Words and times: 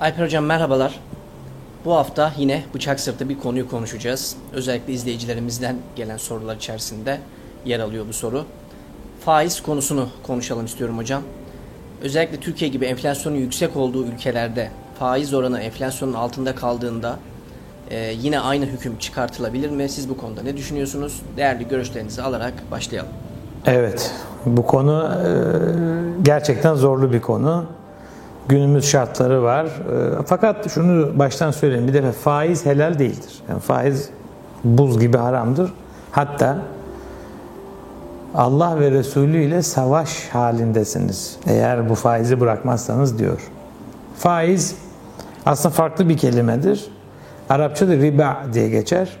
Alper 0.00 0.24
Hocam 0.24 0.44
merhabalar. 0.44 1.00
Bu 1.84 1.94
hafta 1.94 2.32
yine 2.38 2.64
bıçak 2.74 3.00
sırtı 3.00 3.28
bir 3.28 3.38
konuyu 3.38 3.70
konuşacağız. 3.70 4.36
Özellikle 4.52 4.92
izleyicilerimizden 4.92 5.76
gelen 5.96 6.16
sorular 6.16 6.56
içerisinde 6.56 7.18
yer 7.64 7.80
alıyor 7.80 8.04
bu 8.08 8.12
soru. 8.12 8.44
Faiz 9.20 9.62
konusunu 9.62 10.08
konuşalım 10.22 10.64
istiyorum 10.64 10.98
hocam. 10.98 11.22
Özellikle 12.02 12.36
Türkiye 12.40 12.70
gibi 12.70 12.84
enflasyonun 12.84 13.36
yüksek 13.36 13.76
olduğu 13.76 14.06
ülkelerde 14.06 14.70
faiz 14.98 15.34
oranı 15.34 15.60
enflasyonun 15.60 16.14
altında 16.14 16.54
kaldığında 16.54 17.18
e, 17.90 18.12
yine 18.20 18.40
aynı 18.40 18.66
hüküm 18.66 18.98
çıkartılabilir 18.98 19.70
mi? 19.70 19.88
Siz 19.88 20.08
bu 20.08 20.16
konuda 20.16 20.42
ne 20.42 20.56
düşünüyorsunuz? 20.56 21.22
Değerli 21.36 21.68
görüşlerinizi 21.68 22.22
alarak 22.22 22.54
başlayalım. 22.70 23.10
Evet, 23.66 24.14
bu 24.46 24.66
konu 24.66 25.10
e, 25.26 25.30
gerçekten 26.22 26.74
zorlu 26.74 27.12
bir 27.12 27.20
konu. 27.20 27.66
Günümüz 28.48 28.84
şartları 28.84 29.42
var. 29.42 29.64
E, 29.64 30.22
fakat 30.26 30.70
şunu 30.70 31.18
baştan 31.18 31.50
söyleyeyim. 31.50 31.88
Bir 31.88 31.94
defa 31.94 32.12
faiz 32.12 32.66
helal 32.66 32.98
değildir. 32.98 33.42
Yani 33.48 33.60
faiz 33.60 34.10
buz 34.64 35.00
gibi 35.00 35.16
haramdır. 35.16 35.72
Hatta 36.10 36.58
Allah 38.34 38.80
ve 38.80 38.90
Resulü 38.90 39.42
ile 39.42 39.62
savaş 39.62 40.28
halindesiniz. 40.28 41.36
Eğer 41.46 41.88
bu 41.88 41.94
faizi 41.94 42.40
bırakmazsanız 42.40 43.18
diyor. 43.18 43.40
Faiz 44.18 44.74
aslında 45.46 45.74
farklı 45.74 46.08
bir 46.08 46.16
kelimedir. 46.16 46.88
Arapçada 47.48 47.92
riba 47.92 48.36
diye 48.52 48.68
geçer. 48.68 49.16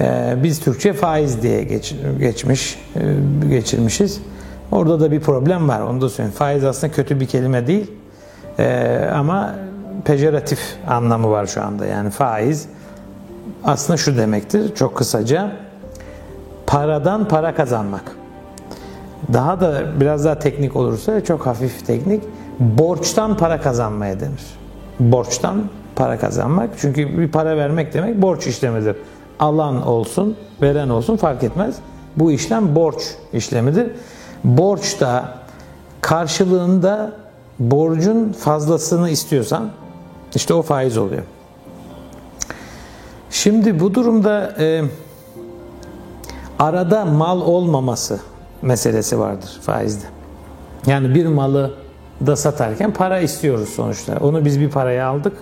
Ee, 0.00 0.34
biz 0.42 0.60
Türkçe 0.60 0.92
faiz 0.92 1.42
diye 1.42 1.64
geç, 1.64 1.94
geçmiş, 2.20 2.78
e, 2.96 3.00
geçirmişiz. 3.48 4.20
Orada 4.72 5.00
da 5.00 5.10
bir 5.10 5.20
problem 5.20 5.68
var, 5.68 5.80
onu 5.80 6.00
da 6.00 6.08
söyleyeyim. 6.08 6.36
Faiz 6.38 6.64
aslında 6.64 6.92
kötü 6.92 7.20
bir 7.20 7.26
kelime 7.26 7.66
değil. 7.66 7.92
Ee, 8.58 9.10
ama 9.14 9.54
pejoratif 10.04 10.60
anlamı 10.88 11.30
var 11.30 11.46
şu 11.46 11.62
anda. 11.62 11.86
Yani 11.86 12.10
faiz 12.10 12.68
aslında 13.64 13.96
şu 13.96 14.16
demektir, 14.16 14.74
çok 14.74 14.96
kısaca. 14.96 15.52
Paradan 16.66 17.28
para 17.28 17.54
kazanmak. 17.54 18.12
Daha 19.32 19.60
da 19.60 20.00
biraz 20.00 20.24
daha 20.24 20.38
teknik 20.38 20.76
olursa, 20.76 21.24
çok 21.24 21.46
hafif 21.46 21.86
teknik, 21.86 22.22
borçtan 22.58 23.36
para 23.36 23.60
kazanmaya 23.60 24.20
denir. 24.20 24.44
Borçtan 25.00 25.64
para 25.96 26.18
kazanmak. 26.18 26.70
Çünkü 26.78 27.18
bir 27.18 27.28
para 27.28 27.56
vermek 27.56 27.94
demek 27.94 28.22
borç 28.22 28.46
işlemidir 28.46 28.96
alan 29.40 29.86
olsun, 29.86 30.36
veren 30.62 30.88
olsun 30.88 31.16
fark 31.16 31.42
etmez. 31.42 31.76
Bu 32.16 32.32
işlem 32.32 32.74
borç 32.74 33.14
işlemidir. 33.32 33.90
Borç 34.44 35.00
da 35.00 35.34
karşılığında 36.00 37.12
borcun 37.58 38.32
fazlasını 38.32 39.10
istiyorsan 39.10 39.70
işte 40.34 40.54
o 40.54 40.62
faiz 40.62 40.98
oluyor. 40.98 41.22
Şimdi 43.30 43.80
bu 43.80 43.94
durumda 43.94 44.54
e, 44.58 44.82
arada 46.58 47.04
mal 47.04 47.40
olmaması 47.40 48.20
meselesi 48.62 49.18
vardır 49.18 49.58
faizde. 49.62 50.04
Yani 50.86 51.14
bir 51.14 51.26
malı 51.26 51.74
da 52.26 52.36
satarken 52.36 52.92
para 52.92 53.20
istiyoruz 53.20 53.68
sonuçta. 53.68 54.18
Onu 54.20 54.44
biz 54.44 54.60
bir 54.60 54.70
paraya 54.70 55.06
aldık 55.06 55.32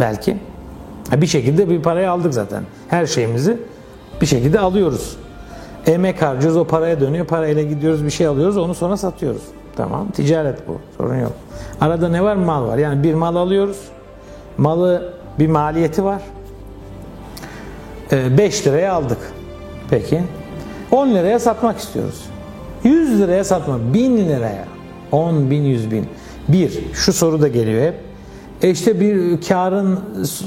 belki. 0.00 0.36
Bir 1.12 1.26
şekilde 1.26 1.70
bir 1.70 1.82
parayı 1.82 2.10
aldık 2.10 2.34
zaten. 2.34 2.62
Her 2.88 3.06
şeyimizi 3.06 3.58
bir 4.20 4.26
şekilde 4.26 4.60
alıyoruz. 4.60 5.16
Emek 5.86 6.22
harcıyoruz, 6.22 6.56
o 6.56 6.64
paraya 6.64 7.00
dönüyor. 7.00 7.26
Parayla 7.26 7.62
gidiyoruz, 7.62 8.04
bir 8.04 8.10
şey 8.10 8.26
alıyoruz, 8.26 8.56
onu 8.56 8.74
sonra 8.74 8.96
satıyoruz. 8.96 9.42
Tamam, 9.76 10.10
ticaret 10.10 10.68
bu. 10.68 10.78
Sorun 10.96 11.20
yok. 11.20 11.32
Arada 11.80 12.08
ne 12.08 12.22
var? 12.22 12.36
Mal 12.36 12.66
var. 12.66 12.78
Yani 12.78 13.02
bir 13.02 13.14
mal 13.14 13.36
alıyoruz. 13.36 13.80
Malı 14.58 15.12
bir 15.38 15.48
maliyeti 15.48 16.04
var. 16.04 16.22
5 18.12 18.66
ee, 18.66 18.70
liraya 18.70 18.92
aldık. 18.92 19.18
Peki. 19.90 20.22
10 20.90 21.08
liraya 21.08 21.38
satmak 21.38 21.78
istiyoruz. 21.78 22.24
100 22.84 23.20
liraya 23.20 23.44
satmak. 23.44 23.94
1000 23.94 24.16
liraya. 24.28 24.64
10 25.12 25.50
bin, 25.50 25.62
100 25.62 25.90
bin. 25.90 26.06
Bir, 26.48 26.94
şu 26.94 27.12
soru 27.12 27.42
da 27.42 27.48
geliyor 27.48 27.82
hep. 27.82 27.94
E 28.62 28.70
işte 28.70 29.00
bir 29.00 29.40
karın 29.40 30.00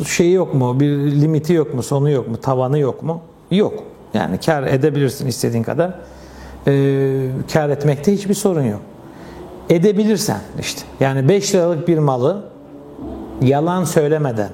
şeyi 0.07 0.33
yok 0.33 0.53
mu? 0.53 0.79
Bir 0.79 0.89
limiti 1.21 1.53
yok 1.53 1.73
mu? 1.73 1.83
Sonu 1.83 2.09
yok 2.09 2.27
mu? 2.27 2.37
Tavanı 2.37 2.79
yok 2.79 3.03
mu? 3.03 3.21
Yok. 3.51 3.73
Yani 4.13 4.37
kar 4.37 4.63
edebilirsin 4.63 5.27
istediğin 5.27 5.63
kadar. 5.63 5.93
Ee, 6.67 7.27
kar 7.53 7.69
etmekte 7.69 8.13
hiçbir 8.13 8.33
sorun 8.33 8.63
yok. 8.63 8.81
Edebilirsen 9.69 10.41
işte. 10.59 10.81
Yani 10.99 11.29
5 11.29 11.55
liralık 11.55 11.87
bir 11.87 11.97
malı 11.97 12.43
yalan 13.41 13.83
söylemeden, 13.83 14.49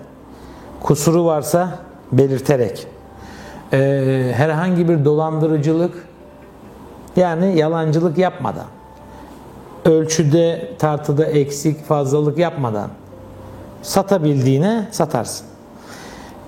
kusuru 0.81 1.25
varsa 1.25 1.79
belirterek, 2.11 2.87
e, 3.73 4.31
herhangi 4.35 4.89
bir 4.89 5.05
dolandırıcılık 5.05 6.07
yani 7.15 7.57
yalancılık 7.57 8.17
yapmadan, 8.17 8.65
ölçüde 9.85 10.71
tartıda 10.79 11.25
eksik 11.25 11.85
fazlalık 11.85 12.37
yapmadan 12.37 12.89
satabildiğine 13.81 14.87
satarsın. 14.91 15.47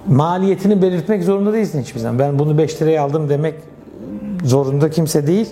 Maliyetini 0.07 0.81
belirtmek 0.81 1.23
zorunda 1.23 1.53
değilsin 1.53 1.81
hiçbir 1.81 1.99
zaman. 1.99 2.19
Ben 2.19 2.39
bunu 2.39 2.57
5 2.57 2.81
liraya 2.81 3.03
aldım 3.03 3.29
demek 3.29 3.55
zorunda 4.43 4.89
kimse 4.89 5.27
değil. 5.27 5.49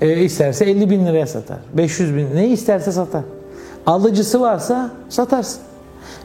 E, 0.00 0.20
isterse 0.20 0.64
50 0.64 0.90
bin 0.90 1.06
liraya 1.06 1.26
satar. 1.26 1.58
500 1.72 2.16
bin 2.16 2.28
ne 2.34 2.48
isterse 2.48 2.92
satar. 2.92 3.22
Alıcısı 3.86 4.40
varsa 4.40 4.90
satarsın. 5.08 5.62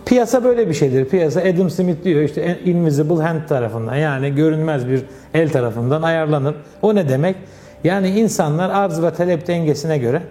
Piyasa 0.05 0.43
böyle 0.43 0.69
bir 0.69 0.73
şeydir. 0.73 1.05
Piyasa 1.05 1.41
Adam 1.41 1.69
Smith 1.69 2.03
diyor 2.03 2.21
işte 2.21 2.59
invisible 2.65 3.23
hand 3.23 3.47
tarafından 3.47 3.95
yani 3.95 4.35
görünmez 4.35 4.87
bir 4.87 5.03
el 5.33 5.49
tarafından 5.49 6.01
ayarlanır. 6.01 6.55
O 6.81 6.95
ne 6.95 7.09
demek? 7.09 7.35
Yani 7.83 8.09
insanlar 8.09 8.69
arz 8.69 9.01
ve 9.01 9.13
talep 9.13 9.47
dengesine 9.47 9.97
göre 9.97 10.21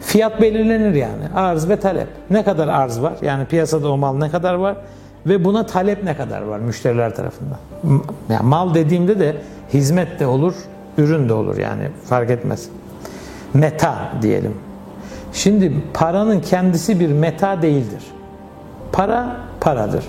Fiyat 0.00 0.40
belirlenir 0.40 0.94
yani. 0.94 1.22
Arz 1.34 1.68
ve 1.68 1.76
talep. 1.76 2.06
Ne 2.30 2.44
kadar 2.44 2.68
arz 2.68 3.02
var? 3.02 3.12
Yani 3.22 3.44
piyasada 3.46 3.88
o 3.88 3.96
mal 3.96 4.16
ne 4.16 4.30
kadar 4.30 4.54
var? 4.54 4.76
Ve 5.26 5.44
buna 5.44 5.66
talep 5.66 6.04
ne 6.04 6.16
kadar 6.16 6.42
var 6.42 6.58
müşteriler 6.58 7.16
tarafından? 7.16 7.58
Yani 8.30 8.46
mal 8.46 8.74
dediğimde 8.74 9.18
de 9.18 9.36
hizmet 9.74 10.20
de 10.20 10.26
olur, 10.26 10.54
ürün 10.98 11.28
de 11.28 11.32
olur 11.32 11.56
yani 11.56 11.82
fark 12.04 12.30
etmez. 12.30 12.68
Meta 13.54 14.12
diyelim. 14.22 14.54
Şimdi 15.32 15.72
paranın 15.94 16.40
kendisi 16.40 17.00
bir 17.00 17.12
meta 17.12 17.62
değildir. 17.62 18.02
Para 18.92 19.36
paradır. 19.60 20.04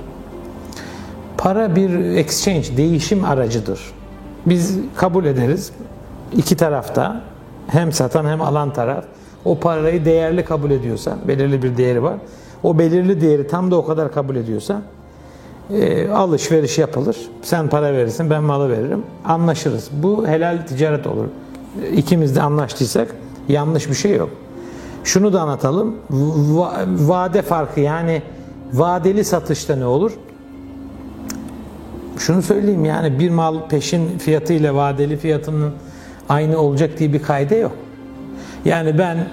Para 1.37 1.75
bir 1.75 2.15
exchange, 2.15 2.77
değişim 2.77 3.25
aracıdır. 3.25 3.79
Biz 4.45 4.77
kabul 4.95 5.25
ederiz. 5.25 5.71
İki 6.37 6.57
tarafta 6.57 7.21
hem 7.67 7.91
satan 7.91 8.25
hem 8.25 8.41
alan 8.41 8.73
taraf 8.73 9.05
o 9.45 9.59
parayı 9.59 10.05
değerli 10.05 10.45
kabul 10.45 10.71
ediyorsa, 10.71 11.17
belirli 11.27 11.63
bir 11.63 11.77
değeri 11.77 12.03
var. 12.03 12.15
O 12.63 12.79
belirli 12.79 13.21
değeri 13.21 13.47
tam 13.47 13.71
da 13.71 13.75
o 13.75 13.85
kadar 13.85 14.11
kabul 14.11 14.35
ediyorsa 14.35 14.81
e, 15.73 16.09
alışveriş 16.09 16.77
yapılır. 16.77 17.17
Sen 17.41 17.67
para 17.67 17.93
verirsin, 17.93 18.29
ben 18.29 18.43
malı 18.43 18.69
veririm. 18.69 19.03
Anlaşırız. 19.25 19.89
Bu 20.03 20.27
helal 20.27 20.57
ticaret 20.67 21.07
olur. 21.07 21.25
İkimiz 21.95 22.35
de 22.35 22.41
anlaştıysak 22.41 23.15
yanlış 23.49 23.89
bir 23.89 23.93
şey 23.93 24.15
yok. 24.15 24.29
Şunu 25.03 25.33
da 25.33 25.41
anlatalım. 25.41 25.95
Va- 26.53 27.07
vade 27.07 27.41
farkı 27.41 27.79
yani 27.79 28.21
vadeli 28.73 29.23
satışta 29.25 29.75
ne 29.75 29.85
olur? 29.85 30.11
Şunu 32.17 32.41
söyleyeyim 32.41 32.85
yani 32.85 33.19
bir 33.19 33.29
mal 33.29 33.55
peşin 33.69 34.17
fiyatı 34.17 34.53
ile 34.53 34.75
vadeli 34.75 35.17
fiyatının 35.17 35.71
aynı 36.29 36.57
olacak 36.59 36.99
diye 36.99 37.13
bir 37.13 37.21
kayda 37.21 37.55
yok. 37.55 37.71
Yani 38.65 38.97
ben 38.97 39.27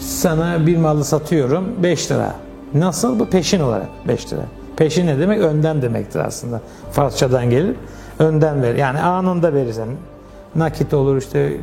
sana 0.00 0.66
bir 0.66 0.76
malı 0.76 1.04
satıyorum 1.04 1.64
5 1.82 2.10
lira. 2.10 2.34
Nasıl? 2.74 3.18
Bu 3.18 3.26
peşin 3.26 3.60
olarak 3.60 3.88
5 4.08 4.32
lira. 4.32 4.42
Peşin 4.76 5.06
ne 5.06 5.18
demek? 5.18 5.40
Önden 5.40 5.82
demektir 5.82 6.20
aslında. 6.20 6.60
Farsçadan 6.92 7.50
gelir. 7.50 7.76
Önden 8.18 8.62
ver. 8.62 8.74
Yani 8.74 9.00
anında 9.00 9.54
verirsen 9.54 9.88
nakit 10.56 10.94
olur 10.94 11.16
işte 11.16 11.56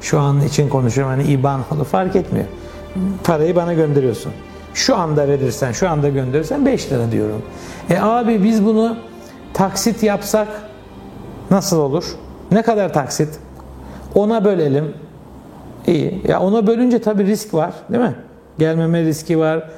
şu 0.00 0.20
an 0.20 0.40
için 0.40 0.68
konuşuyorum 0.68 1.14
hani 1.14 1.32
IBAN 1.32 1.60
olur 1.60 1.84
fark 1.84 2.16
etmiyor. 2.16 2.46
Parayı 3.24 3.56
bana 3.56 3.74
gönderiyorsun. 3.74 4.32
Şu 4.74 4.96
anda 4.96 5.28
verirsen, 5.28 5.72
şu 5.72 5.90
anda 5.90 6.08
gönderirsen 6.08 6.66
5 6.66 6.92
lira 6.92 7.12
diyorum. 7.12 7.42
E 7.90 7.98
abi 7.98 8.44
biz 8.44 8.64
bunu 8.64 8.96
taksit 9.54 10.02
yapsak 10.02 10.48
nasıl 11.50 11.78
olur? 11.78 12.04
Ne 12.50 12.62
kadar 12.62 12.92
taksit? 12.92 13.28
Ona 14.14 14.44
bölelim. 14.44 14.94
İyi. 15.86 16.22
Ya 16.28 16.40
ona 16.40 16.66
bölünce 16.66 17.02
tabii 17.02 17.26
risk 17.26 17.54
var, 17.54 17.72
değil 17.92 18.02
mi? 18.02 18.14
Gelmeme 18.58 19.02
riski 19.02 19.38
var, 19.38 19.70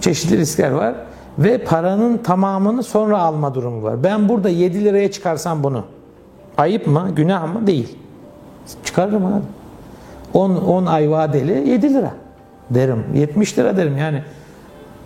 çeşitli 0.00 0.38
riskler 0.38 0.70
var 0.70 0.94
ve 1.38 1.64
paranın 1.64 2.18
tamamını 2.18 2.82
sonra 2.82 3.18
alma 3.18 3.54
durumu 3.54 3.82
var. 3.82 4.04
Ben 4.04 4.28
burada 4.28 4.48
7 4.48 4.84
liraya 4.84 5.10
çıkarsam 5.10 5.62
bunu 5.62 5.84
ayıp 6.58 6.86
mı, 6.86 7.10
günah 7.16 7.54
mı? 7.54 7.66
Değil. 7.66 7.98
Çıkarırım 8.84 9.26
abi. 9.26 9.42
10 10.34 10.56
10 10.56 10.86
ay 10.86 11.10
vadeli 11.10 11.68
7 11.68 11.94
lira 11.94 12.10
derim. 12.70 13.04
70 13.14 13.58
lira 13.58 13.76
derim 13.76 13.98
yani. 13.98 14.22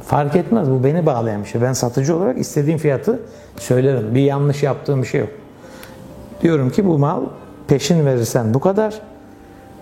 Fark 0.02 0.36
etmez 0.36 0.70
bu 0.70 0.84
beni 0.84 1.06
bağlayan 1.06 1.42
bir 1.42 1.48
şey. 1.48 1.62
Ben 1.62 1.72
satıcı 1.72 2.16
olarak 2.16 2.38
istediğim 2.38 2.78
fiyatı 2.78 3.20
söylerim. 3.56 4.14
Bir 4.14 4.20
yanlış 4.20 4.62
yaptığım 4.62 5.02
bir 5.02 5.06
şey 5.06 5.20
yok. 5.20 5.30
Diyorum 6.42 6.70
ki 6.70 6.86
bu 6.86 6.98
mal 6.98 7.22
peşin 7.68 8.06
verirsen 8.06 8.54
bu 8.54 8.60
kadar. 8.60 9.00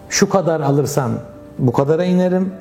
Şu 0.08 0.28
kadar 0.28 0.60
alırsan 0.60 1.10
bu 1.58 1.72
kadara 1.72 2.04
inerim. 2.04 2.52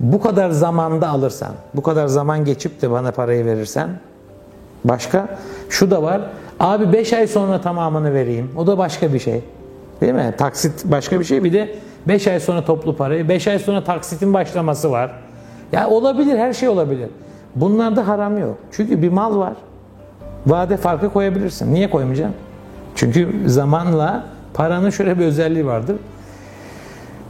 Bu 0.00 0.20
kadar 0.20 0.50
zamanda 0.50 1.08
alırsan, 1.08 1.52
bu 1.74 1.82
kadar 1.82 2.06
zaman 2.06 2.44
geçip 2.44 2.82
de 2.82 2.90
bana 2.90 3.10
parayı 3.10 3.46
verirsen 3.46 3.90
başka. 4.84 5.28
Şu 5.68 5.90
da 5.90 6.02
var. 6.02 6.20
Abi 6.60 6.92
5 6.92 7.12
ay 7.12 7.26
sonra 7.26 7.60
tamamını 7.60 8.14
vereyim. 8.14 8.50
O 8.56 8.66
da 8.66 8.78
başka 8.78 9.12
bir 9.12 9.18
şey. 9.18 9.42
Değil 10.00 10.12
mi? 10.14 10.34
Taksit 10.38 10.84
başka 10.84 11.20
bir 11.20 11.24
şey. 11.24 11.44
Bir 11.44 11.52
de 11.52 11.74
5 12.08 12.26
ay 12.26 12.40
sonra 12.40 12.64
toplu 12.64 12.96
parayı, 12.96 13.28
5 13.28 13.48
ay 13.48 13.58
sonra 13.58 13.84
taksitin 13.84 14.34
başlaması 14.34 14.90
var. 14.90 15.10
Ya 15.72 15.88
olabilir, 15.88 16.38
her 16.38 16.52
şey 16.52 16.68
olabilir. 16.68 17.08
Bunlarda 17.54 18.08
haram 18.08 18.38
yok. 18.38 18.56
Çünkü 18.72 19.02
bir 19.02 19.08
mal 19.08 19.38
var. 19.38 19.54
Vade 20.46 20.76
farkı 20.76 21.12
koyabilirsin. 21.12 21.74
Niye 21.74 21.90
koymayacaksın? 21.90 22.36
Çünkü 22.94 23.28
zamanla 23.46 24.24
paranın 24.54 24.90
şöyle 24.90 25.18
bir 25.18 25.24
özelliği 25.24 25.66
vardır. 25.66 25.96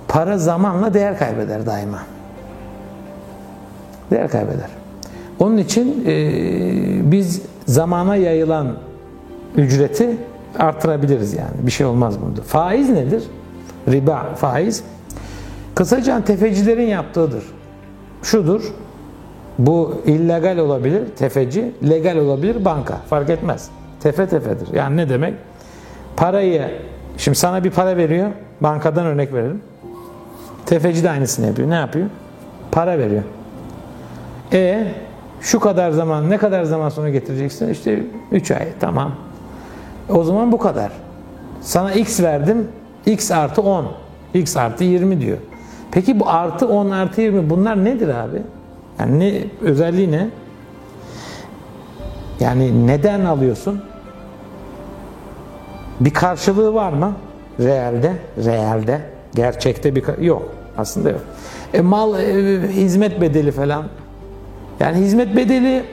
Para 0.09 0.39
zamanla 0.39 0.95
değer 0.95 1.19
kaybeder 1.19 1.67
daima. 1.67 1.99
Değer 4.13 4.29
kaybeder. 4.31 4.69
Onun 5.39 5.59
için 5.59 6.05
e, 6.07 7.11
biz 7.11 7.43
zamana 7.67 8.17
yayılan 8.17 8.77
ücreti 9.57 10.17
artırabiliriz 10.59 11.35
yani. 11.35 11.51
Bir 11.63 11.71
şey 11.71 11.87
olmaz 11.87 12.21
bunda. 12.21 12.43
Faiz 12.43 12.91
nedir? 12.91 13.23
Riba, 13.89 14.35
faiz. 14.35 14.85
Kısaca 15.75 16.25
tefecilerin 16.25 16.87
yaptığıdır. 16.87 17.45
Şudur. 18.23 18.63
Bu 19.59 20.03
illegal 20.07 20.59
olabilir, 20.59 21.03
tefeci, 21.17 21.73
legal 21.89 22.17
olabilir, 22.17 22.65
banka. 22.65 22.97
Fark 22.97 23.31
etmez. 23.31 23.69
Tefe 24.01 24.27
tefedir. 24.27 24.69
Yani 24.75 24.97
ne 24.97 25.09
demek? 25.09 25.35
Parayı, 26.17 26.71
şimdi 27.17 27.39
sana 27.39 27.65
bir 27.65 27.71
para 27.71 27.97
veriyor, 27.97 28.31
bankadan 28.61 29.07
örnek 29.07 29.35
verelim. 29.35 29.63
Tefeci 30.67 31.05
de 31.05 31.11
aynısını 31.11 31.47
yapıyor. 31.47 31.71
Ne 31.71 31.75
yapıyor? 31.75 32.07
Para 32.73 32.99
veriyor. 32.99 33.23
E 34.53 34.85
şu 35.41 35.61
kadar 35.61 35.91
zaman, 35.91 36.31
ne 36.31 36.39
kadar 36.39 36.65
zaman 36.65 36.89
sonra 36.89 37.11
getireceksin? 37.11 37.69
İşte 37.69 38.03
3 38.33 38.51
ay, 38.51 38.69
tamam. 38.81 39.13
O 40.09 40.25
zaman 40.25 40.53
bu 40.53 40.59
kadar. 40.59 40.93
Sana 41.61 41.93
x 41.93 42.21
verdim, 42.21 42.69
x 43.07 43.31
artı 43.31 43.63
10, 43.63 43.87
x 44.35 44.57
artı 44.57 44.85
20 44.85 45.21
diyor. 45.21 45.39
Peki 45.91 46.21
bu 46.21 46.29
artı 46.29 46.69
10 46.69 46.91
artı 46.91 47.21
20 47.21 47.51
bunlar 47.51 47.85
nedir 47.85 48.09
abi? 48.09 48.43
Yani 48.99 49.21
ne, 49.21 49.45
özelliği 49.61 50.13
ne? 50.13 50.29
Yani 52.41 52.87
neden 52.87 53.25
alıyorsun? 53.25 53.83
Bir 56.01 56.11
karşılığı 56.11 56.75
var 56.75 56.93
mı? 56.93 57.13
Realde, 57.61 58.13
realde. 58.45 59.01
Gerçekte 59.35 59.95
bir 59.95 60.19
yok. 60.19 60.49
Aslında 60.79 61.11
yok. 61.11 61.21
E, 61.75 61.81
mal, 61.81 62.21
e, 62.21 62.69
hizmet 62.69 63.21
bedeli 63.21 63.53
falan. 63.53 63.85
Yani 64.83 64.99
hizmet 64.99 65.37
bedeli 65.37 65.85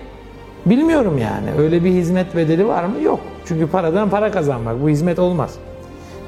bilmiyorum 0.65 1.17
yani. 1.17 1.51
Öyle 1.57 1.83
bir 1.83 1.91
hizmet 1.91 2.35
bedeli 2.35 2.67
var 2.67 2.83
mı? 2.83 3.01
Yok. 3.01 3.19
Çünkü 3.45 3.67
paradan 3.67 4.09
para 4.09 4.31
kazanmak. 4.31 4.81
Bu 4.81 4.89
hizmet 4.89 5.19
olmaz. 5.19 5.53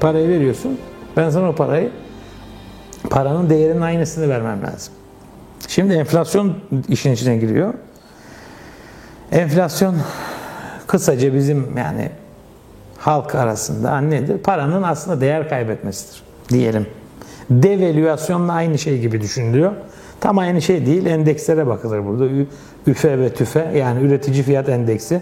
Parayı 0.00 0.28
veriyorsun. 0.28 0.78
Ben 1.16 1.30
sana 1.30 1.48
o 1.48 1.54
parayı 1.54 1.90
paranın 3.10 3.50
değerinin 3.50 3.80
aynısını 3.80 4.28
vermem 4.28 4.62
lazım. 4.62 4.94
Şimdi 5.68 5.94
enflasyon 5.94 6.54
işin 6.88 7.12
içine 7.12 7.36
giriyor. 7.36 7.74
Enflasyon 9.32 9.96
kısaca 10.86 11.34
bizim 11.34 11.78
yani 11.78 12.10
halk 12.98 13.34
arasında 13.34 14.00
nedir? 14.00 14.38
Paranın 14.38 14.82
aslında 14.82 15.20
değer 15.20 15.48
kaybetmesidir 15.48 16.22
diyelim. 16.48 16.86
Devalüasyonla 17.50 18.52
aynı 18.52 18.78
şey 18.78 18.98
gibi 19.00 19.20
düşünülüyor. 19.20 19.72
Tam 20.22 20.38
aynı 20.38 20.62
şey 20.62 20.86
değil. 20.86 21.06
Endekslere 21.06 21.66
bakılır 21.66 22.04
burada. 22.06 22.24
Üfe 22.86 23.18
ve 23.18 23.34
tüfe 23.34 23.72
yani 23.76 24.02
üretici 24.02 24.42
fiyat 24.42 24.68
endeksi 24.68 25.20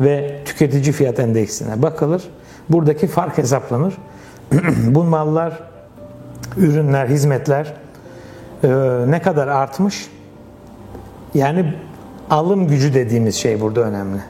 ve 0.00 0.40
tüketici 0.44 0.92
fiyat 0.92 1.18
endeksine 1.18 1.82
bakılır. 1.82 2.22
Buradaki 2.68 3.06
fark 3.06 3.38
hesaplanır. 3.38 3.94
Bu 4.86 5.04
mallar, 5.04 5.60
ürünler, 6.56 7.06
hizmetler 7.06 7.74
e, 8.64 8.68
ne 9.08 9.22
kadar 9.22 9.48
artmış? 9.48 10.10
Yani 11.34 11.74
alım 12.30 12.68
gücü 12.68 12.94
dediğimiz 12.94 13.34
şey 13.34 13.60
burada 13.60 13.80
önemli. 13.80 14.20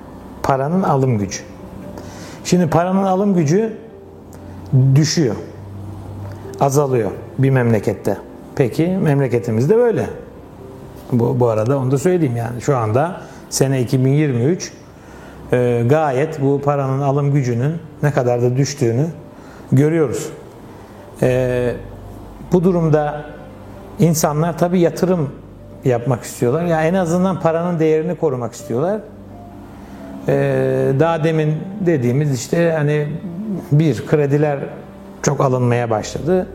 Paranın 0.42 0.82
alım 0.82 1.18
gücü. 1.18 1.40
Şimdi 2.44 2.70
paranın 2.70 3.04
alım 3.04 3.34
gücü 3.34 3.76
düşüyor. 4.94 5.34
Azalıyor 6.60 7.10
bir 7.38 7.50
memlekette. 7.50 8.27
Peki 8.58 8.88
memleketimizde 8.88 9.76
böyle. 9.76 10.06
Bu, 11.12 11.40
bu 11.40 11.48
arada 11.48 11.78
onu 11.78 11.90
da 11.90 11.98
söyleyeyim 11.98 12.36
yani. 12.36 12.60
Şu 12.60 12.76
anda 12.76 13.20
sene 13.50 13.80
2023 13.80 14.72
e, 15.52 15.82
gayet 15.88 16.42
bu 16.42 16.60
paranın 16.64 17.00
alım 17.00 17.32
gücünün 17.32 17.72
ne 18.02 18.10
kadar 18.10 18.42
da 18.42 18.56
düştüğünü 18.56 19.06
görüyoruz. 19.72 20.28
E, 21.22 21.74
bu 22.52 22.64
durumda 22.64 23.24
insanlar 23.98 24.58
tabii 24.58 24.80
yatırım 24.80 25.30
yapmak 25.84 26.22
istiyorlar. 26.22 26.62
Ya 26.62 26.68
yani 26.68 26.86
en 26.86 26.94
azından 26.94 27.40
paranın 27.40 27.78
değerini 27.78 28.14
korumak 28.14 28.52
istiyorlar. 28.52 29.00
Ee, 30.28 30.92
daha 31.00 31.24
demin 31.24 31.54
dediğimiz 31.80 32.34
işte 32.34 32.72
hani 32.78 33.08
bir 33.72 34.06
krediler 34.06 34.58
çok 35.22 35.40
alınmaya 35.40 35.90
başladı. 35.90 36.46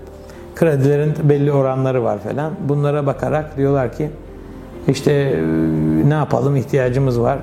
Kredilerin 0.56 1.14
belli 1.24 1.52
oranları 1.52 2.04
var 2.04 2.20
falan. 2.20 2.54
Bunlara 2.70 3.06
bakarak 3.06 3.58
diyorlar 3.58 3.94
ki 3.94 4.10
işte 4.88 5.12
e, 5.12 5.42
ne 6.10 6.14
yapalım 6.14 6.56
ihtiyacımız 6.56 7.22
var. 7.22 7.40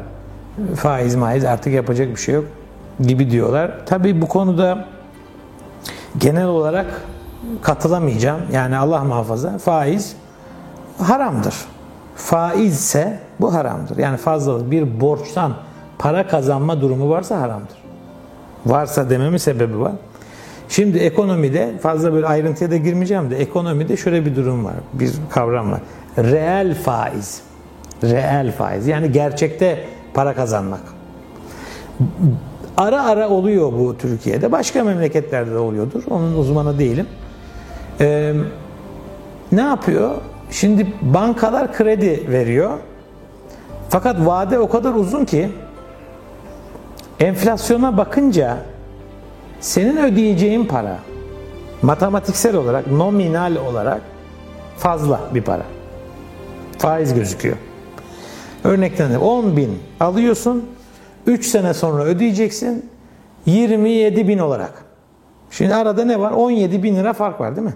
Faiz 0.77 1.15
maiz 1.15 1.45
artık 1.45 1.73
yapacak 1.73 2.09
bir 2.09 2.17
şey 2.17 2.35
yok 2.35 2.45
gibi 3.01 3.31
diyorlar. 3.31 3.73
Tabii 3.87 4.23
bu 4.23 4.29
konuda 4.29 4.85
genel 6.19 6.47
olarak 6.47 6.87
katılamayacağım. 7.63 8.41
Yani 8.53 8.79
Allah 8.79 9.05
muhafaza 9.05 9.59
faiz 9.59 10.17
haramdır. 10.99 11.55
Faiz 12.17 12.75
ise 12.75 13.19
bu 13.41 13.55
haramdır. 13.55 13.99
Yani 13.99 14.17
fazlalık 14.17 14.71
bir 14.71 15.01
borçtan 15.01 15.53
para 15.99 16.27
kazanma 16.27 16.81
durumu 16.81 17.11
varsa 17.11 17.41
haramdır. 17.41 17.77
Varsa 18.67 19.11
dememin 19.11 19.37
sebebi 19.37 19.81
var. 19.81 19.93
Şimdi 20.71 20.99
ekonomide 20.99 21.79
fazla 21.83 22.13
böyle 22.13 22.27
ayrıntıya 22.27 22.71
da 22.71 22.77
girmeyeceğim 22.77 23.31
de 23.31 23.37
ekonomide 23.37 23.97
şöyle 23.97 24.27
bir 24.27 24.37
durum 24.37 24.65
var. 24.65 24.75
Bir 24.93 25.13
kavram 25.31 25.73
var. 25.73 25.81
Reel 26.19 26.75
faiz. 26.75 27.43
Reel 28.03 28.53
faiz. 28.53 28.87
Yani 28.87 29.13
gerçekte 29.13 29.85
para 30.15 30.35
kazanmak. 30.35 30.81
Ara 32.77 33.05
ara 33.05 33.29
oluyor 33.29 33.73
bu 33.73 33.99
Türkiye'de. 33.99 34.53
Başka 34.53 34.85
memleketlerde 34.85 35.51
de 35.51 35.59
oluyordur. 35.59 36.03
Onun 36.11 36.37
uzmanı 36.37 36.79
değilim. 36.79 37.07
Ee, 38.01 38.35
ne 39.53 39.61
yapıyor? 39.61 40.11
Şimdi 40.51 40.87
bankalar 41.03 41.73
kredi 41.73 42.33
veriyor. 42.33 42.79
Fakat 43.89 44.27
vade 44.27 44.59
o 44.59 44.69
kadar 44.69 44.95
uzun 44.95 45.25
ki 45.25 45.51
enflasyona 47.21 47.97
bakınca 47.97 48.59
senin 49.61 49.97
ödeyeceğin 49.97 50.65
para 50.65 50.99
matematiksel 51.83 52.57
olarak, 52.57 52.87
nominal 52.87 53.57
olarak 53.57 54.01
fazla 54.79 55.21
bir 55.35 55.43
para. 55.43 55.63
Faiz 56.79 57.15
gözüküyor. 57.15 57.57
Örnekten 58.65 59.15
10 59.15 59.57
bin 59.57 59.79
alıyorsun, 60.01 60.71
3 61.27 61.47
sene 61.47 61.75
sonra 61.75 62.05
ödeyeceksin 62.05 62.91
27 63.47 64.29
bin 64.29 64.39
olarak. 64.39 64.85
Şimdi 65.51 65.75
arada 65.75 66.05
ne 66.05 66.21
var? 66.21 66.31
17 66.33 66.83
bin 66.83 66.97
lira 66.97 67.13
fark 67.13 67.41
var 67.41 67.57
değil 67.57 67.67
mi? 67.67 67.75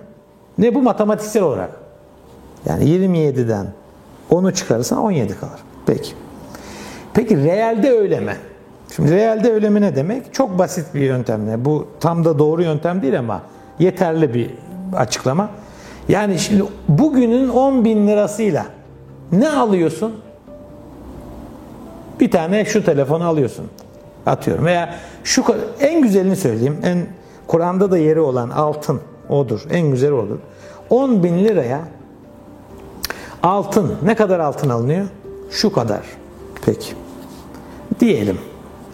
Ne 0.59 0.75
bu 0.75 0.83
matematiksel 0.83 1.43
olarak? 1.43 1.71
Yani 2.67 2.85
27'den 2.85 3.67
10'u 4.31 4.55
çıkarırsan 4.55 4.99
17 4.99 5.39
kalır. 5.39 5.61
Peki. 5.87 6.13
Peki 7.15 7.45
realde 7.45 7.91
öyle 7.91 8.21
mi? 8.21 8.37
Şimdi 8.97 9.11
realde 9.15 9.53
öyle 9.53 9.71
mi 9.71 9.81
ne 9.81 9.97
demek? 9.97 10.35
Çok 10.35 10.59
basit 10.59 10.95
bir 10.95 11.01
yöntemle. 11.01 11.65
Bu 11.65 11.87
tam 12.01 12.25
da 12.25 12.39
doğru 12.39 12.63
yöntem 12.63 13.03
değil 13.03 13.19
ama 13.19 13.43
yeterli 13.79 14.35
bir 14.35 14.51
açıklama. 14.97 15.51
Yani 16.09 16.39
şimdi 16.39 16.65
bugünün 16.89 17.49
10 17.49 17.85
bin 17.85 18.09
lirasıyla 18.09 18.67
ne 19.33 19.51
alıyorsun? 19.51 20.13
Bir 22.21 22.31
tane 22.31 22.65
şu 22.65 22.85
telefonu 22.85 23.25
alıyorsun. 23.25 23.67
Atıyorum. 24.27 24.65
Veya 24.65 24.95
şu 25.25 25.45
en 25.81 26.03
güzelini 26.03 26.37
söyleyeyim. 26.37 26.79
En 26.83 27.07
Kur'an'da 27.47 27.91
da 27.91 27.99
yeri 27.99 28.21
olan 28.21 28.51
altın 28.51 29.01
odur. 29.29 29.61
En 29.71 29.91
güzeli 29.91 30.13
odur. 30.13 30.39
10 30.91 31.23
bin 31.23 31.45
liraya 31.45 31.81
altın. 33.43 33.95
Ne 34.03 34.15
kadar 34.15 34.41
altın 34.41 34.71
alınıyor? 34.71 35.07
şu 35.51 35.73
kadar. 35.73 36.03
Peki. 36.67 36.93
Diyelim. 38.01 38.39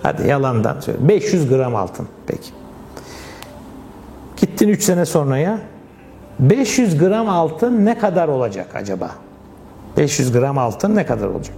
Hadi 0.02 0.28
yalandan 0.28 0.80
söyle. 0.80 0.99
500 1.09 1.49
gram 1.49 1.76
altın. 1.76 2.09
Peki. 2.26 2.50
Gittin 4.37 4.69
3 4.69 4.83
sene 4.83 5.07
sonraya 5.07 5.59
500 6.38 6.99
gram 6.99 7.28
altın 7.28 7.85
ne 7.87 7.99
kadar 7.99 8.28
olacak 8.28 8.66
acaba? 8.75 9.11
500 9.97 10.33
gram 10.33 10.59
altın 10.59 10.97
ne 10.97 11.07
kadar 11.07 11.26
olacak? 11.26 11.57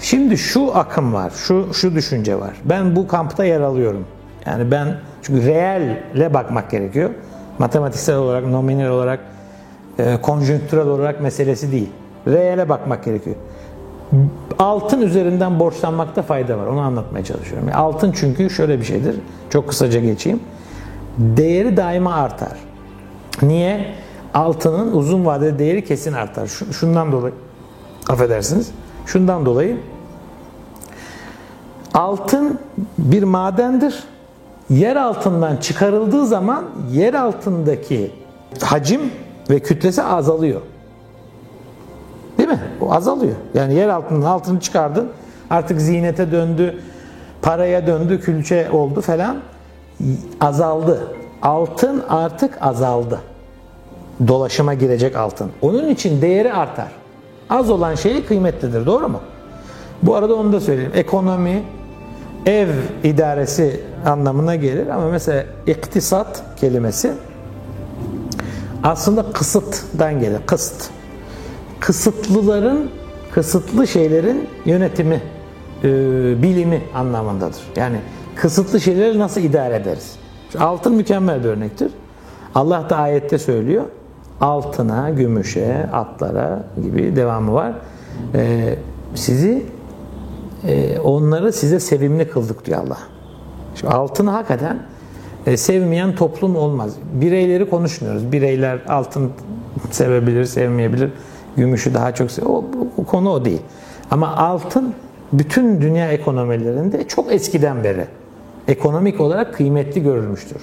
Şimdi 0.00 0.38
şu 0.38 0.76
akım 0.76 1.14
var, 1.14 1.32
şu 1.36 1.74
şu 1.74 1.94
düşünce 1.94 2.40
var. 2.40 2.52
Ben 2.64 2.96
bu 2.96 3.08
kampta 3.08 3.44
yer 3.44 3.60
alıyorum. 3.60 4.06
Yani 4.46 4.70
ben 4.70 4.96
çünkü 5.22 5.46
reelle 5.46 6.34
bakmak 6.34 6.70
gerekiyor. 6.70 7.10
Matematiksel 7.58 8.16
olarak, 8.16 8.46
nominal 8.46 8.90
olarak, 8.90 9.20
e, 9.98 10.20
konjonktürel 10.22 10.86
olarak 10.86 11.20
meselesi 11.20 11.72
değil. 11.72 11.90
Reelle 12.26 12.68
bakmak 12.68 13.04
gerekiyor. 13.04 13.36
Altın 14.58 15.00
üzerinden 15.00 15.60
borçlanmakta 15.60 16.22
fayda 16.22 16.58
var. 16.58 16.66
Onu 16.66 16.80
anlatmaya 16.80 17.24
çalışıyorum. 17.24 17.68
Altın 17.74 18.12
çünkü 18.12 18.50
şöyle 18.50 18.78
bir 18.78 18.84
şeydir. 18.84 19.16
Çok 19.50 19.68
kısaca 19.68 20.00
geçeyim. 20.00 20.40
Değeri 21.18 21.76
daima 21.76 22.14
artar. 22.14 22.58
Niye? 23.42 23.94
Altının 24.34 24.92
uzun 24.92 25.26
vadede 25.26 25.58
değeri 25.58 25.84
kesin 25.84 26.12
artar. 26.12 26.46
Şundan 26.72 27.12
dolayı 27.12 27.34
affedersiniz. 28.08 28.70
Şundan 29.06 29.46
dolayı 29.46 29.76
altın 31.94 32.58
bir 32.98 33.22
madendir. 33.22 34.04
Yer 34.70 34.96
altından 34.96 35.56
çıkarıldığı 35.56 36.26
zaman 36.26 36.64
yer 36.92 37.14
altındaki 37.14 38.10
hacim 38.62 39.00
ve 39.50 39.60
kütlesi 39.60 40.02
azalıyor. 40.02 40.60
O 42.80 42.92
azalıyor. 42.92 43.34
Yani 43.54 43.74
yer 43.74 43.88
altından 43.88 44.22
altını 44.22 44.60
çıkardın. 44.60 45.08
Artık 45.50 45.80
ziynete 45.80 46.32
döndü, 46.32 46.80
paraya 47.42 47.86
döndü, 47.86 48.20
külçe 48.20 48.70
oldu 48.70 49.00
falan. 49.00 49.36
Azaldı. 50.40 51.08
Altın 51.42 52.02
artık 52.08 52.58
azaldı. 52.60 53.20
Dolaşıma 54.28 54.74
girecek 54.74 55.16
altın. 55.16 55.50
Onun 55.62 55.88
için 55.88 56.22
değeri 56.22 56.52
artar. 56.52 56.88
Az 57.50 57.70
olan 57.70 57.94
şey 57.94 58.24
kıymetlidir. 58.24 58.86
Doğru 58.86 59.08
mu? 59.08 59.20
Bu 60.02 60.14
arada 60.14 60.34
onu 60.34 60.52
da 60.52 60.60
söyleyeyim. 60.60 60.92
Ekonomi, 60.94 61.62
ev 62.46 62.68
idaresi 63.04 63.80
anlamına 64.06 64.56
gelir 64.56 64.86
ama 64.86 65.08
mesela 65.08 65.44
iktisat 65.66 66.42
kelimesi 66.56 67.12
aslında 68.82 69.32
kısıttan 69.32 70.20
gelir. 70.20 70.38
Kısıt. 70.46 70.90
Kısıtlıların, 71.80 72.78
kısıtlı 73.32 73.86
şeylerin 73.86 74.48
yönetimi, 74.64 75.20
e, 75.84 75.88
bilimi 76.42 76.82
anlamındadır. 76.94 77.62
Yani 77.76 77.96
kısıtlı 78.36 78.80
şeyleri 78.80 79.18
nasıl 79.18 79.40
idare 79.40 79.76
ederiz? 79.76 80.16
Altın 80.58 80.94
mükemmel 80.94 81.44
bir 81.44 81.48
örnektir. 81.48 81.92
Allah 82.54 82.90
da 82.90 82.96
ayette 82.96 83.38
söylüyor. 83.38 83.84
Altına, 84.40 85.10
gümüşe, 85.10 85.86
atlara 85.92 86.64
gibi 86.82 87.16
devamı 87.16 87.52
var. 87.52 87.72
Ee, 88.34 88.74
sizi 89.14 89.66
e, 90.66 90.98
onları 90.98 91.52
size 91.52 91.80
sevimli 91.80 92.30
kıldık 92.30 92.66
diyor 92.66 92.78
Allah. 92.86 92.98
Şu 93.74 93.90
altını 93.90 94.30
hakikaten 94.30 94.78
e, 95.46 95.56
sevmeyen 95.56 96.14
toplum 96.14 96.56
olmaz. 96.56 96.92
Bireyleri 97.12 97.70
konuşmuyoruz. 97.70 98.32
Bireyler 98.32 98.78
altın 98.88 99.30
sevebilir, 99.90 100.44
sevmeyebilir. 100.44 101.10
Gümüşü 101.56 101.94
daha 101.94 102.14
çok. 102.14 102.30
O, 102.46 102.64
o 102.98 103.04
konu 103.04 103.30
o 103.30 103.44
değil. 103.44 103.62
Ama 104.10 104.36
altın 104.36 104.94
bütün 105.32 105.80
dünya 105.80 106.12
ekonomilerinde 106.12 107.08
çok 107.08 107.32
eskiden 107.32 107.84
beri 107.84 108.04
ekonomik 108.68 109.20
olarak 109.20 109.54
kıymetli 109.54 110.02
görülmüştür. 110.02 110.62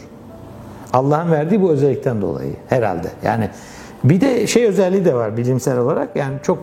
Allah'ın 0.93 1.31
verdiği 1.31 1.61
bu 1.61 1.71
özellikten 1.71 2.21
dolayı 2.21 2.53
herhalde. 2.69 3.07
Yani 3.23 3.49
bir 4.03 4.21
de 4.21 4.47
şey 4.47 4.65
özelliği 4.65 5.05
de 5.05 5.13
var 5.13 5.37
bilimsel 5.37 5.77
olarak. 5.77 6.15
Yani 6.15 6.33
çok 6.43 6.59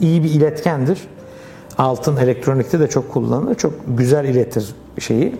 iyi 0.00 0.24
bir 0.24 0.30
iletkendir. 0.30 1.08
Altın 1.78 2.16
elektronikte 2.16 2.80
de 2.80 2.88
çok 2.88 3.12
kullanılır. 3.12 3.54
Çok 3.54 3.74
güzel 3.86 4.24
iletir 4.24 4.74
şeyi, 4.98 5.36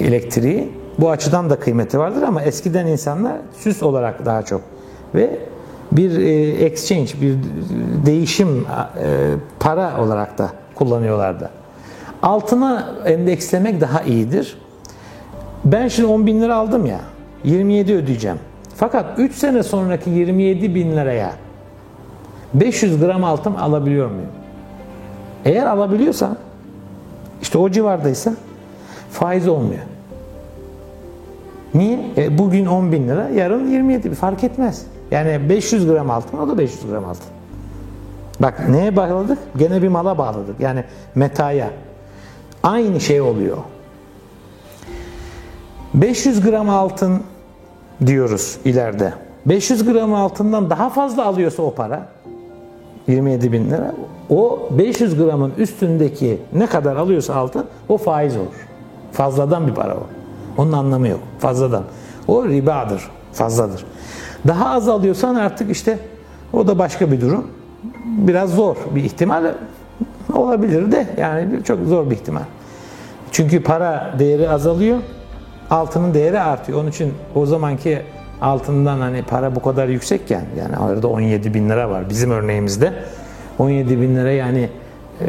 elektriği. 0.00 0.70
Bu 0.98 1.10
açıdan 1.10 1.50
da 1.50 1.56
kıymeti 1.60 1.98
vardır 1.98 2.22
ama 2.22 2.42
eskiden 2.42 2.86
insanlar 2.86 3.36
süs 3.58 3.82
olarak 3.82 4.26
daha 4.26 4.42
çok 4.42 4.60
ve 5.14 5.38
bir 5.96 6.18
e, 6.18 6.50
exchange, 6.64 7.10
bir 7.20 7.36
değişim 8.06 8.48
e, 8.48 8.64
para 9.60 10.00
olarak 10.00 10.38
da 10.38 10.50
kullanıyorlardı. 10.74 11.50
Altına 12.22 12.94
endekslemek 13.04 13.80
daha 13.80 14.02
iyidir. 14.02 14.58
Ben 15.64 15.88
şimdi 15.88 16.08
10 16.08 16.26
bin 16.26 16.40
lira 16.40 16.56
aldım 16.56 16.86
ya, 16.86 17.00
27 17.44 17.94
ödeyeceğim. 17.94 18.38
Fakat 18.76 19.18
3 19.18 19.34
sene 19.34 19.62
sonraki 19.62 20.10
27 20.10 20.74
bin 20.74 20.92
liraya 20.92 21.32
500 22.54 23.00
gram 23.00 23.24
altın 23.24 23.54
alabiliyor 23.54 24.10
muyum? 24.10 24.30
Eğer 25.44 25.66
alabiliyorsa, 25.66 26.36
işte 27.42 27.58
o 27.58 27.70
civardaysa 27.70 28.32
faiz 29.10 29.48
olmuyor. 29.48 29.82
Niye? 31.74 32.00
E, 32.16 32.38
bugün 32.38 32.66
10 32.66 32.92
bin 32.92 33.08
lira, 33.08 33.28
yarın 33.28 33.68
27 33.68 34.10
bin. 34.10 34.14
Fark 34.14 34.44
etmez. 34.44 34.86
Yani 35.12 35.48
500 35.48 35.86
gram 35.86 36.10
altın, 36.10 36.38
o 36.38 36.48
da 36.48 36.58
500 36.58 36.86
gram 36.86 37.04
altın. 37.04 37.26
Bak 38.40 38.68
neye 38.68 38.96
bağladık? 38.96 39.38
Gene 39.56 39.82
bir 39.82 39.88
mala 39.88 40.18
bağladık. 40.18 40.60
Yani 40.60 40.84
metaya. 41.14 41.70
Aynı 42.62 43.00
şey 43.00 43.20
oluyor. 43.20 43.56
500 45.94 46.40
gram 46.40 46.68
altın 46.68 47.22
diyoruz 48.06 48.58
ileride. 48.64 49.12
500 49.46 49.84
gram 49.92 50.14
altından 50.14 50.70
daha 50.70 50.90
fazla 50.90 51.24
alıyorsa 51.24 51.62
o 51.62 51.74
para 51.74 52.08
27 53.06 53.52
bin 53.52 53.70
lira 53.70 53.94
o 54.30 54.68
500 54.70 55.16
gramın 55.16 55.52
üstündeki 55.58 56.38
ne 56.52 56.66
kadar 56.66 56.96
alıyorsa 56.96 57.34
altın 57.34 57.66
o 57.88 57.98
faiz 57.98 58.36
olur. 58.36 58.68
Fazladan 59.12 59.66
bir 59.66 59.74
para 59.74 59.94
o. 59.94 60.02
Onun 60.58 60.72
anlamı 60.72 61.08
yok. 61.08 61.20
Fazladan. 61.38 61.82
O 62.28 62.48
ribadır. 62.48 63.02
Fazladır. 63.32 63.84
Daha 64.46 64.70
az 64.70 64.88
alıyorsan 64.88 65.34
artık 65.34 65.70
işte 65.70 65.98
o 66.52 66.66
da 66.66 66.78
başka 66.78 67.12
bir 67.12 67.20
durum. 67.20 67.46
Biraz 68.04 68.50
zor 68.50 68.76
bir 68.94 69.04
ihtimal 69.04 69.44
olabilir 70.34 70.92
de 70.92 71.06
yani 71.18 71.64
çok 71.64 71.86
zor 71.86 72.10
bir 72.10 72.14
ihtimal. 72.14 72.42
Çünkü 73.32 73.62
para 73.62 74.14
değeri 74.18 74.50
azalıyor 74.50 74.98
altının 75.70 76.14
değeri 76.14 76.40
artıyor. 76.40 76.80
Onun 76.80 76.90
için 76.90 77.14
o 77.34 77.46
zamanki 77.46 78.02
altından 78.40 78.98
hani 78.98 79.22
para 79.22 79.56
bu 79.56 79.62
kadar 79.62 79.88
yüksekken 79.88 80.44
yani 80.58 80.76
arada 80.76 81.08
17 81.08 81.54
bin 81.54 81.68
lira 81.68 81.90
var 81.90 82.10
bizim 82.10 82.30
örneğimizde 82.30 82.92
17 83.58 84.00
bin 84.00 84.16
lira 84.16 84.30
yani 84.30 84.68
e, 85.20 85.26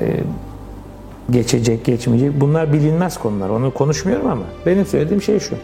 geçecek 1.29 1.85
geçmeyecek 1.85 2.41
bunlar 2.41 2.73
bilinmez 2.73 3.17
konular 3.17 3.49
onu 3.49 3.73
konuşmuyorum 3.73 4.27
ama 4.27 4.43
benim 4.65 4.85
söylediğim 4.85 5.21
şey 5.21 5.39
şu 5.39 5.55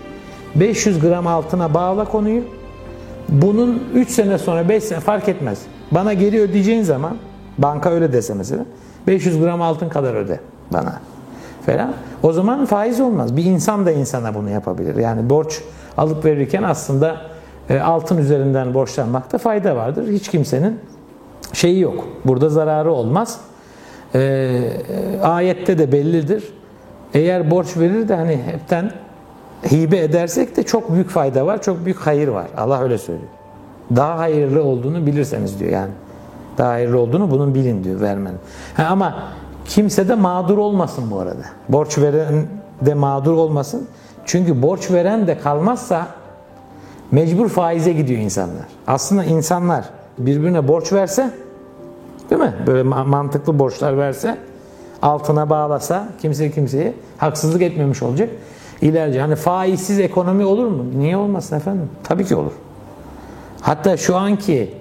500 0.56 1.00
gram 1.00 1.28
altına 1.28 1.74
bağla 1.74 2.06
konuyu 2.06 2.42
bunun 3.32 3.84
3 3.94 4.10
sene 4.10 4.38
sonra 4.38 4.70
5 4.70 4.84
sene 4.84 5.00
fark 5.00 5.30
etmez 5.30 5.60
bana 5.92 6.14
geri 6.14 6.42
ödeyeceğin 6.42 6.84
zaman 6.84 7.18
banka 7.58 7.90
öyle 7.90 8.14
dese 8.14 8.34
mesela 8.34 8.66
500 9.08 9.40
gram 9.40 9.62
altın 9.62 9.90
kadar 9.90 10.14
öde 10.14 10.40
bana 10.74 11.00
falan. 11.66 11.94
O 12.24 12.32
zaman 12.32 12.66
faiz 12.66 13.00
olmaz. 13.00 13.38
Bir 13.38 13.46
insan 13.46 13.86
da 13.86 13.92
insana 13.92 14.36
bunu 14.36 14.50
yapabilir. 14.50 14.96
Yani 14.96 15.30
borç 15.30 15.62
alıp 15.98 16.26
verirken 16.26 16.64
aslında 16.64 17.18
e, 17.70 17.80
altın 17.80 18.18
üzerinden 18.18 18.74
borçlanmakta 18.74 19.38
fayda 19.38 19.76
vardır. 19.76 20.08
Hiç 20.12 20.28
kimsenin 20.28 20.80
şeyi 21.54 21.80
yok. 21.80 22.08
Burada 22.26 22.50
zararı 22.50 22.92
olmaz. 22.92 23.40
E, 24.16 24.72
ayette 25.24 25.78
de 25.78 25.92
bellidir. 25.92 26.44
Eğer 27.14 27.52
borç 27.52 27.78
verir 27.78 28.08
de 28.08 28.16
hani 28.16 28.40
hepten 28.46 28.92
hibe 29.72 29.98
edersek 29.98 30.58
de 30.58 30.64
çok 30.64 30.94
büyük 30.94 31.10
fayda 31.10 31.46
var, 31.46 31.62
çok 31.62 31.86
büyük 31.86 32.00
hayır 32.00 32.28
var. 32.28 32.48
Allah 32.58 32.82
öyle 32.82 32.98
söylüyor. 32.98 33.30
Daha 33.96 34.18
hayırlı 34.18 34.64
olduğunu 34.64 35.06
bilirseniz 35.06 35.60
diyor 35.60 35.72
yani. 35.72 35.92
Daha 36.58 36.70
hayırlı 36.70 37.00
olduğunu 37.00 37.32
bunun 37.32 37.56
bilin 37.56 37.84
diyor 37.84 38.02
vermenin. 38.02 38.38
Ha, 38.78 38.88
ama 38.90 39.16
Kimse 39.70 40.08
de 40.08 40.16
mağdur 40.16 40.58
olmasın 40.58 41.12
bu 41.12 41.20
arada. 41.20 41.44
Borç 41.70 41.98
veren 41.98 42.48
de 42.82 42.94
mağdur 42.94 43.34
olmasın. 43.34 43.88
Çünkü 44.26 44.62
borç 44.62 44.92
veren 44.92 45.28
de 45.28 45.40
kalmazsa 45.40 46.08
mecbur 47.12 47.50
faize 47.50 47.94
gidiyor 47.94 48.22
insanlar. 48.22 48.66
Aslında 48.88 49.24
insanlar 49.24 49.86
birbirine 50.18 50.68
borç 50.68 50.94
verse 50.94 51.32
değil 52.30 52.42
mi? 52.42 52.54
Böyle 52.68 52.84
mantıklı 52.84 53.60
borçlar 53.60 53.98
verse 53.98 54.38
altına 55.02 55.50
bağlasa 55.50 56.10
kimse 56.22 56.52
kimseye 56.52 56.94
haksızlık 57.18 57.62
etmemiş 57.62 58.04
olacak. 58.04 58.30
İlerce 58.82 59.22
hani 59.22 59.36
faizsiz 59.36 60.00
ekonomi 60.00 60.46
olur 60.46 60.68
mu? 60.68 60.86
Niye 60.98 61.18
olmasın 61.18 61.56
efendim? 61.56 61.90
Tabii 62.04 62.26
ki 62.26 62.36
olur. 62.36 62.52
Hatta 63.62 63.98
şu 63.98 64.16
anki 64.16 64.74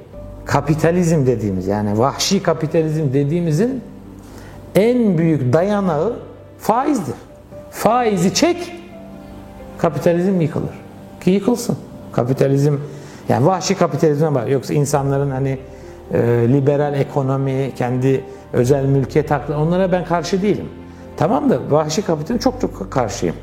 kapitalizm 0.44 1.26
dediğimiz 1.26 1.66
yani 1.66 1.98
vahşi 1.98 2.42
kapitalizm 2.42 3.12
dediğimizin 3.12 3.82
en 4.74 5.18
büyük 5.18 5.52
dayanağı 5.52 6.16
faizdir. 6.58 7.14
Faizi 7.70 8.34
çek, 8.34 8.72
kapitalizm 9.78 10.40
yıkılır. 10.40 10.80
Ki 11.20 11.30
yıkılsın. 11.30 11.76
Kapitalizm, 12.12 12.74
yani 13.28 13.46
vahşi 13.46 13.74
kapitalizme 13.74 14.34
var. 14.34 14.46
Yoksa 14.46 14.74
insanların 14.74 15.30
hani 15.30 15.58
e, 16.12 16.18
liberal 16.48 16.94
ekonomi, 16.94 17.72
kendi 17.76 18.24
özel 18.52 18.84
mülkiyet 18.84 19.30
hakları 19.30 19.58
onlara 19.58 19.92
ben 19.92 20.04
karşı 20.04 20.42
değilim. 20.42 20.68
Tamam 21.16 21.50
da 21.50 21.58
vahşi 21.70 22.02
kapitalizm 22.02 22.42
çok 22.42 22.60
çok 22.60 22.90
karşıyım. 22.90 23.34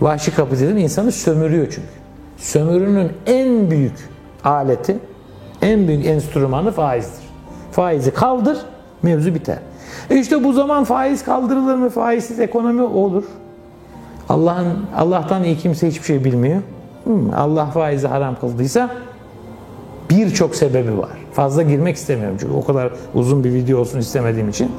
Vahşi 0.00 0.34
kapitalizm 0.34 0.76
insanı 0.76 1.12
sömürüyor 1.12 1.66
çünkü. 1.66 1.88
Sömürünün 2.36 3.12
en 3.26 3.70
büyük 3.70 4.10
aleti, 4.44 4.98
en 5.62 5.88
büyük 5.88 6.06
enstrümanı 6.06 6.72
faizdir. 6.72 7.24
Faizi 7.72 8.10
kaldır, 8.10 8.58
mevzu 9.02 9.34
biter. 9.34 9.58
E 10.10 10.16
işte 10.16 10.44
bu 10.44 10.52
zaman 10.52 10.84
faiz 10.84 11.24
kaldırılır 11.24 11.74
mı? 11.74 11.90
Faizsiz 11.90 12.40
ekonomi 12.40 12.82
olur. 12.82 13.24
Allah'ın 14.28 14.86
Allah'tan 14.96 15.44
iyi 15.44 15.58
kimse 15.58 15.88
hiçbir 15.88 16.06
şey 16.06 16.24
bilmiyor. 16.24 16.62
Allah 17.36 17.66
faizi 17.66 18.06
haram 18.06 18.36
kıldıysa 18.40 18.90
birçok 20.10 20.56
sebebi 20.56 20.98
var. 20.98 21.10
Fazla 21.32 21.62
girmek 21.62 21.96
istemiyorum 21.96 22.36
çünkü 22.40 22.54
o 22.54 22.64
kadar 22.64 22.92
uzun 23.14 23.44
bir 23.44 23.52
video 23.52 23.78
olsun 23.78 23.98
istemediğim 23.98 24.48
için. 24.48 24.72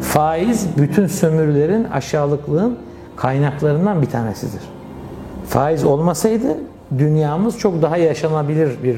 Faiz 0.00 0.66
bütün 0.76 1.06
sömürülerin, 1.06 1.84
aşağılıklığın 1.84 2.78
kaynaklarından 3.20 4.02
bir 4.02 4.06
tanesidir. 4.06 4.60
Faiz 5.48 5.84
olmasaydı 5.84 6.56
dünyamız 6.98 7.58
çok 7.58 7.82
daha 7.82 7.96
yaşanabilir 7.96 8.82
bir 8.82 8.96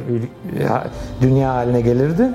dünya 1.21 1.55
haline 1.55 1.81
gelirdi. 1.81 2.29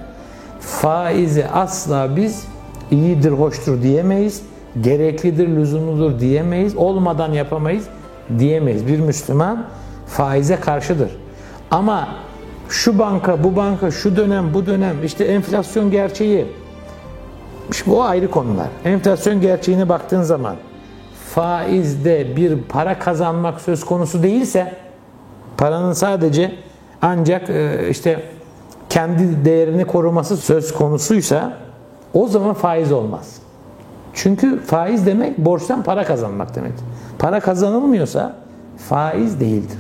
Faizi 0.60 1.48
asla 1.48 2.16
biz 2.16 2.48
iyidir, 2.92 3.32
hoştur 3.32 3.82
diyemeyiz. 3.82 4.42
Gereklidir, 4.82 5.48
lüzumludur 5.48 6.20
diyemeyiz. 6.20 6.76
Olmadan 6.76 7.32
yapamayız 7.32 7.86
diyemeyiz. 8.40 8.88
Bir 8.88 9.00
Müslüman 9.00 9.66
faize 10.08 10.56
karşıdır. 10.56 11.12
Ama 11.72 12.08
şu 12.70 13.00
banka, 13.00 13.44
bu 13.44 13.56
banka, 13.56 13.92
şu 13.92 14.16
dönem, 14.16 14.54
bu 14.54 14.66
dönem, 14.66 14.96
işte 15.04 15.24
enflasyon 15.24 15.92
gerçeği, 15.92 16.46
işte 17.72 17.92
bu 17.92 18.04
ayrı 18.04 18.32
konular. 18.32 18.68
Enflasyon 18.86 19.42
gerçeğine 19.42 19.90
baktığın 19.90 20.22
zaman 20.22 20.56
faizde 21.36 22.36
bir 22.36 22.62
para 22.62 23.00
kazanmak 23.00 23.62
söz 23.62 23.84
konusu 23.84 24.24
değilse, 24.24 24.74
paranın 25.58 25.94
sadece 25.94 26.56
ancak 27.02 27.50
e, 27.50 27.90
işte 27.90 28.24
kendi 28.90 29.46
değerini 29.46 29.86
koruması 29.86 30.38
söz 30.38 30.74
konusuysa 30.74 31.58
o 32.14 32.28
zaman 32.28 32.54
faiz 32.54 32.92
olmaz. 32.92 33.36
Çünkü 34.14 34.60
faiz 34.60 35.06
demek 35.06 35.38
borçtan 35.38 35.84
para 35.84 36.04
kazanmak 36.04 36.56
demek. 36.56 36.72
Para 37.20 37.40
kazanılmıyorsa 37.40 38.36
faiz 38.78 39.40
değildir. 39.40 39.80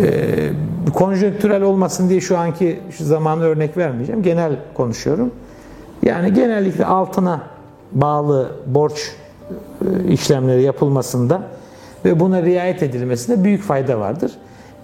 Ee, 0.00 0.50
konjonktürel 0.94 1.62
olmasın 1.62 2.08
diye 2.08 2.20
şu 2.20 2.38
anki 2.38 2.80
şu 2.90 3.04
zamanı 3.04 3.42
örnek 3.42 3.76
vermeyeceğim. 3.76 4.22
Genel 4.22 4.56
konuşuyorum. 4.74 5.30
Yani 6.02 6.32
genellikle 6.32 6.86
altına 6.86 7.40
bağlı 7.92 8.50
borç 8.66 9.12
işlemleri 10.10 10.62
yapılmasında 10.62 11.42
ve 12.04 12.20
buna 12.20 12.42
riayet 12.42 12.82
edilmesinde 12.82 13.44
büyük 13.44 13.62
fayda 13.62 14.00
vardır. 14.00 14.32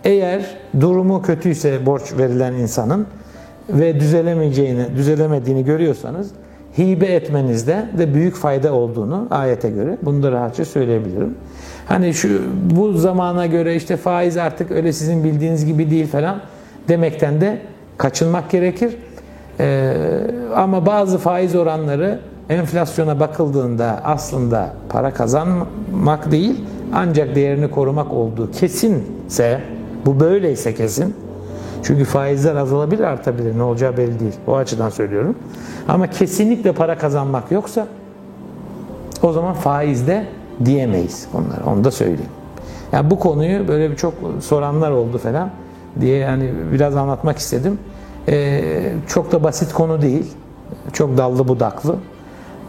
Eğer 0.05 0.57
durumu 0.81 1.23
kötüyse 1.23 1.87
borç 1.87 2.03
verilen 2.19 2.53
insanın 2.53 3.07
ve 3.69 4.01
düzelemeyeceğini, 4.01 4.97
düzelemediğini 4.97 5.65
görüyorsanız 5.65 6.31
hibe 6.79 7.07
etmenizde 7.07 7.87
de 7.99 8.15
büyük 8.15 8.35
fayda 8.35 8.73
olduğunu 8.73 9.27
ayete 9.31 9.71
göre 9.71 9.97
bunu 10.03 10.23
da 10.23 10.33
rahatça 10.33 10.65
söyleyebilirim. 10.65 11.35
Hani 11.87 12.15
şu 12.15 12.43
bu 12.71 12.93
zamana 12.93 13.47
göre 13.47 13.77
işte 13.77 13.97
faiz 13.97 14.37
artık 14.37 14.71
öyle 14.71 14.93
sizin 14.93 15.25
bildiğiniz 15.25 15.67
gibi 15.67 15.91
değil 15.91 16.07
falan 16.07 16.41
demekten 16.89 17.41
de 17.41 17.59
kaçınmak 17.99 18.51
gerekir. 18.51 18.97
Ee, 19.61 19.95
ama 20.55 20.87
bazı 20.87 21.19
faiz 21.19 21.55
oranları 21.55 22.19
enflasyona 22.53 23.21
bakıldığında 23.21 24.01
aslında 24.05 24.75
para 24.89 25.15
kazanmak 25.15 26.31
değil 26.31 26.65
ancak 26.95 27.35
değerini 27.35 27.71
korumak 27.71 28.13
olduğu 28.13 28.51
kesinse 28.51 29.61
bu 30.07 30.21
böyleyse 30.21 30.75
kesin 30.75 31.15
çünkü 31.83 32.05
faizler 32.05 32.57
azalabilir 32.57 33.05
artabilir 33.05 33.59
ne 33.59 33.63
olacağı 33.63 33.97
belli 33.97 34.21
değil 34.21 34.35
o 34.47 34.57
açıdan 34.57 34.91
söylüyorum 34.91 35.35
ama 35.89 36.07
kesinlikle 36.07 36.73
para 36.73 36.99
kazanmak 36.99 37.53
yoksa 37.53 37.87
o 39.23 39.33
zaman 39.33 39.55
faizde 39.55 40.27
diyemeyiz 40.65 41.29
onlara. 41.35 41.75
Onu 41.75 41.85
da 41.85 41.91
söyleyeyim. 41.91 42.31
Yani 42.93 43.11
bu 43.11 43.19
konuyu 43.19 43.69
böyle 43.69 43.91
bir 43.91 43.97
çok 43.97 44.15
soranlar 44.41 44.91
oldu 44.91 45.19
falan 45.19 45.51
diye 46.01 46.19
yani 46.19 46.51
biraz 46.73 46.97
anlatmak 46.97 47.39
istedim. 47.39 47.79
Ee, 48.29 48.93
çok 49.09 49.33
da 49.33 49.45
basit 49.45 49.73
konu 49.73 50.03
değil. 50.03 50.33
Çok 50.93 51.19
dallı 51.19 51.49
budaklı. 51.49 51.97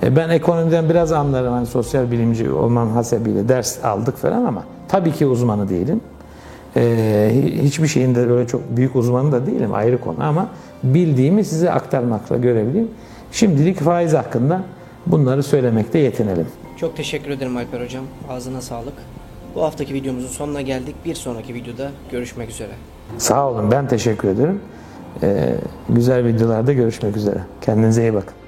Ee, 0.03 0.15
ben 0.15 0.29
ekonomiden 0.29 0.89
biraz 0.89 1.11
anlarım. 1.11 1.53
Hani 1.53 1.65
sosyal 1.65 2.11
bilimci 2.11 2.51
olmam 2.51 2.91
hasebiyle 2.91 3.49
ders 3.49 3.85
aldık 3.85 4.17
falan 4.17 4.45
ama 4.45 4.63
tabii 4.87 5.11
ki 5.11 5.25
uzmanı 5.25 5.69
değilim. 5.69 6.01
Ee, 6.75 7.31
hiçbir 7.61 7.87
şeyin 7.87 8.15
de 8.15 8.29
böyle 8.29 8.47
çok 8.47 8.61
büyük 8.77 8.95
uzmanı 8.95 9.31
da 9.31 9.45
değilim 9.45 9.73
ayrı 9.73 10.01
konu 10.01 10.23
ama 10.23 10.47
bildiğimi 10.83 11.45
size 11.45 11.71
aktarmakla 11.71 12.37
görevliyim. 12.37 12.87
Şimdilik 13.31 13.79
faiz 13.79 14.13
hakkında 14.13 14.63
bunları 15.05 15.43
söylemekte 15.43 15.99
yetinelim. 15.99 16.47
Çok 16.77 16.97
teşekkür 16.97 17.31
ederim 17.31 17.57
Alper 17.57 17.81
Hocam. 17.81 18.03
Ağzına 18.29 18.61
sağlık. 18.61 18.93
Bu 19.55 19.63
haftaki 19.63 19.93
videomuzun 19.93 20.27
sonuna 20.27 20.61
geldik. 20.61 20.95
Bir 21.05 21.15
sonraki 21.15 21.53
videoda 21.53 21.91
görüşmek 22.11 22.49
üzere. 22.49 22.71
Sağ 23.17 23.49
olun. 23.49 23.71
Ben 23.71 23.87
teşekkür 23.87 24.27
ederim. 24.27 24.61
Ee, 25.23 25.55
güzel 25.89 26.25
videolarda 26.25 26.73
görüşmek 26.73 27.17
üzere. 27.17 27.39
Kendinize 27.61 28.01
iyi 28.01 28.13
bakın. 28.13 28.42